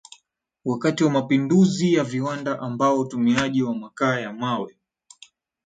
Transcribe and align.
wakati 0.65 1.03
wa 1.03 1.09
mapinduzi 1.11 1.93
ya 1.93 2.03
viwanda 2.03 2.59
ambapo 2.59 2.99
utumiaji 2.99 3.63
wa 3.63 3.75
makaa 3.75 4.19
ya 4.19 4.33
mawe 4.33 4.75